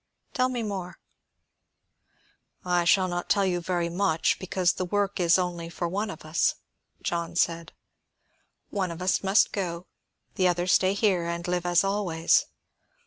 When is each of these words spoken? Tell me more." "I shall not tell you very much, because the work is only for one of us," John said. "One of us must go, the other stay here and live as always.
Tell 0.33 0.49
me 0.49 0.63
more." 0.63 0.97
"I 2.65 2.85
shall 2.85 3.07
not 3.07 3.29
tell 3.29 3.45
you 3.45 3.61
very 3.61 3.87
much, 3.87 4.39
because 4.39 4.73
the 4.73 4.85
work 4.85 5.19
is 5.19 5.37
only 5.37 5.69
for 5.69 5.87
one 5.87 6.09
of 6.09 6.25
us," 6.25 6.55
John 7.03 7.35
said. 7.35 7.71
"One 8.71 8.89
of 8.89 8.99
us 8.99 9.21
must 9.21 9.51
go, 9.51 9.85
the 10.33 10.47
other 10.47 10.65
stay 10.65 10.95
here 10.95 11.25
and 11.27 11.47
live 11.47 11.67
as 11.67 11.83
always. 11.83 12.47